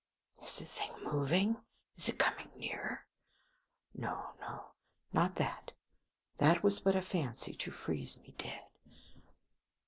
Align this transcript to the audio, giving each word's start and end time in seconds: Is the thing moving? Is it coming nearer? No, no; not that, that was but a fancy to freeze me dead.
Is 0.43 0.57
the 0.57 0.65
thing 0.65 0.89
moving? 1.03 1.57
Is 1.95 2.09
it 2.09 2.17
coming 2.17 2.49
nearer? 2.57 3.05
No, 3.93 4.31
no; 4.41 4.71
not 5.13 5.35
that, 5.35 5.73
that 6.39 6.63
was 6.63 6.79
but 6.79 6.95
a 6.95 7.03
fancy 7.03 7.53
to 7.53 7.69
freeze 7.69 8.19
me 8.19 8.33
dead. 8.35 8.63